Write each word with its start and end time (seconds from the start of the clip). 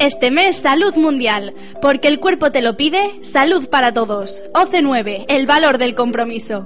Este 0.00 0.30
mes 0.30 0.56
Salud 0.56 0.94
Mundial, 0.96 1.52
porque 1.82 2.08
el 2.08 2.20
cuerpo 2.20 2.50
te 2.50 2.62
lo 2.62 2.74
pide, 2.74 3.22
salud 3.22 3.68
para 3.68 3.92
todos. 3.92 4.42
OC9, 4.54 5.26
el 5.28 5.46
valor 5.46 5.76
del 5.76 5.94
compromiso. 5.94 6.64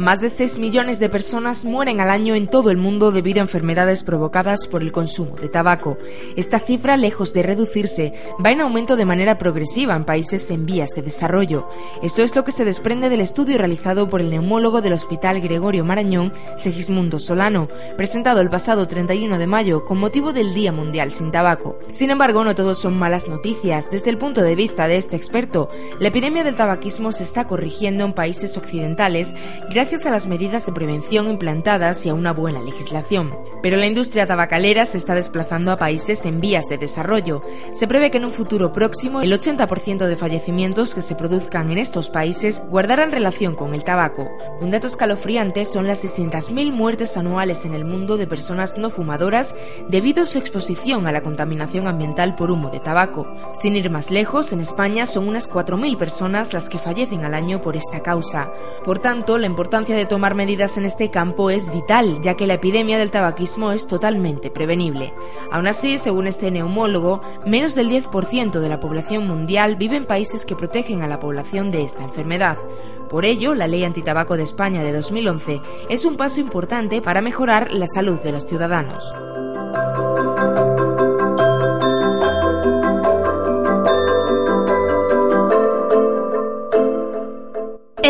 Más 0.00 0.22
de 0.22 0.30
6 0.30 0.56
millones 0.56 0.98
de 0.98 1.10
personas 1.10 1.66
mueren 1.66 2.00
al 2.00 2.08
año 2.08 2.34
en 2.34 2.48
todo 2.48 2.70
el 2.70 2.78
mundo 2.78 3.12
debido 3.12 3.40
a 3.40 3.42
enfermedades 3.42 4.02
provocadas 4.02 4.66
por 4.66 4.80
el 4.80 4.92
consumo 4.92 5.36
de 5.36 5.50
tabaco. 5.50 5.98
Esta 6.36 6.58
cifra, 6.58 6.96
lejos 6.96 7.34
de 7.34 7.42
reducirse, 7.42 8.14
va 8.42 8.50
en 8.50 8.62
aumento 8.62 8.96
de 8.96 9.04
manera 9.04 9.36
progresiva 9.36 9.94
en 9.94 10.06
países 10.06 10.50
en 10.50 10.64
vías 10.64 10.94
de 10.96 11.02
desarrollo. 11.02 11.68
Esto 12.02 12.22
es 12.22 12.34
lo 12.34 12.44
que 12.44 12.52
se 12.52 12.64
desprende 12.64 13.10
del 13.10 13.20
estudio 13.20 13.58
realizado 13.58 14.08
por 14.08 14.22
el 14.22 14.30
neumólogo 14.30 14.80
del 14.80 14.94
Hospital 14.94 15.42
Gregorio 15.42 15.84
Marañón, 15.84 16.32
Segismundo 16.56 17.18
Solano, 17.18 17.68
presentado 17.98 18.40
el 18.40 18.48
pasado 18.48 18.88
31 18.88 19.36
de 19.36 19.46
mayo 19.46 19.84
con 19.84 19.98
motivo 19.98 20.32
del 20.32 20.54
Día 20.54 20.72
Mundial 20.72 21.12
sin 21.12 21.30
Tabaco. 21.30 21.78
Sin 21.90 22.08
embargo, 22.08 22.42
no 22.42 22.54
todos 22.54 22.80
son 22.80 22.98
malas 22.98 23.28
noticias. 23.28 23.90
Desde 23.90 24.08
el 24.08 24.16
punto 24.16 24.40
de 24.40 24.54
vista 24.54 24.88
de 24.88 24.96
este 24.96 25.16
experto, 25.16 25.68
la 25.98 26.08
epidemia 26.08 26.42
del 26.42 26.56
tabaquismo 26.56 27.12
se 27.12 27.24
está 27.24 27.46
corrigiendo 27.46 28.06
en 28.06 28.14
países 28.14 28.56
occidentales 28.56 29.34
gracias 29.68 29.89
gracias 29.90 30.06
a 30.06 30.14
las 30.14 30.28
medidas 30.28 30.66
de 30.66 30.72
prevención 30.72 31.28
implantadas 31.28 32.06
y 32.06 32.10
a 32.10 32.14
una 32.14 32.32
buena 32.32 32.62
legislación. 32.62 33.36
Pero 33.60 33.76
la 33.76 33.88
industria 33.88 34.24
tabacalera 34.24 34.86
se 34.86 34.98
está 34.98 35.16
desplazando 35.16 35.72
a 35.72 35.78
países 35.78 36.24
en 36.24 36.40
vías 36.40 36.68
de 36.68 36.78
desarrollo. 36.78 37.42
Se 37.72 37.88
prevé 37.88 38.12
que 38.12 38.18
en 38.18 38.24
un 38.24 38.30
futuro 38.30 38.70
próximo 38.70 39.20
el 39.20 39.32
80% 39.32 40.06
de 40.06 40.14
fallecimientos 40.14 40.94
que 40.94 41.02
se 41.02 41.16
produzcan 41.16 41.72
en 41.72 41.78
estos 41.78 42.08
países 42.08 42.62
guardarán 42.68 43.10
relación 43.10 43.56
con 43.56 43.74
el 43.74 43.82
tabaco. 43.82 44.30
Un 44.60 44.70
dato 44.70 44.86
escalofriante 44.86 45.64
son 45.64 45.88
las 45.88 46.04
600.000 46.04 46.70
muertes 46.70 47.16
anuales 47.16 47.64
en 47.64 47.74
el 47.74 47.84
mundo 47.84 48.16
de 48.16 48.28
personas 48.28 48.78
no 48.78 48.90
fumadoras 48.90 49.56
debido 49.88 50.22
a 50.22 50.26
su 50.26 50.38
exposición 50.38 51.08
a 51.08 51.12
la 51.12 51.22
contaminación 51.22 51.88
ambiental 51.88 52.36
por 52.36 52.52
humo 52.52 52.70
de 52.70 52.78
tabaco. 52.78 53.26
Sin 53.54 53.74
ir 53.74 53.90
más 53.90 54.12
lejos, 54.12 54.52
en 54.52 54.60
España 54.60 55.04
son 55.04 55.26
unas 55.26 55.50
4.000 55.50 55.96
personas 55.96 56.52
las 56.52 56.68
que 56.68 56.78
fallecen 56.78 57.24
al 57.24 57.34
año 57.34 57.60
por 57.60 57.76
esta 57.76 58.04
causa. 58.04 58.52
Por 58.84 59.00
tanto, 59.00 59.36
la 59.36 59.48
importancia 59.48 59.79
de 59.88 60.04
tomar 60.04 60.34
medidas 60.34 60.76
en 60.76 60.84
este 60.84 61.10
campo 61.10 61.48
es 61.48 61.72
vital, 61.72 62.20
ya 62.20 62.36
que 62.36 62.46
la 62.46 62.54
epidemia 62.54 62.98
del 62.98 63.10
tabaquismo 63.10 63.72
es 63.72 63.86
totalmente 63.86 64.50
prevenible. 64.50 65.14
Aún 65.50 65.66
así, 65.66 65.96
según 65.96 66.26
este 66.26 66.50
neumólogo, 66.50 67.22
menos 67.46 67.74
del 67.74 67.88
10% 67.88 68.60
de 68.60 68.68
la 68.68 68.78
población 68.78 69.26
mundial 69.26 69.76
vive 69.76 69.96
en 69.96 70.04
países 70.04 70.44
que 70.44 70.54
protegen 70.54 71.02
a 71.02 71.08
la 71.08 71.18
población 71.18 71.70
de 71.70 71.82
esta 71.82 72.04
enfermedad. 72.04 72.58
Por 73.08 73.24
ello, 73.24 73.54
la 73.54 73.66
Ley 73.66 73.84
Antitabaco 73.84 74.36
de 74.36 74.42
España 74.42 74.82
de 74.82 74.92
2011 74.92 75.60
es 75.88 76.04
un 76.04 76.16
paso 76.16 76.40
importante 76.40 77.00
para 77.00 77.22
mejorar 77.22 77.72
la 77.72 77.86
salud 77.86 78.20
de 78.20 78.32
los 78.32 78.44
ciudadanos. 78.44 79.12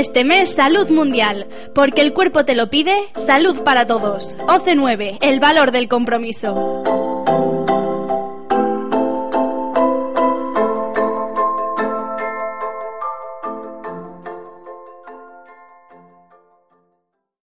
Este 0.00 0.24
mes 0.24 0.54
Salud 0.54 0.88
Mundial, 0.88 1.46
porque 1.74 2.00
el 2.00 2.14
cuerpo 2.14 2.46
te 2.46 2.54
lo 2.54 2.70
pide, 2.70 2.96
salud 3.16 3.62
para 3.62 3.86
todos. 3.86 4.38
OC9, 4.46 5.18
el 5.20 5.40
valor 5.40 5.72
del 5.72 5.88
compromiso. 5.88 7.09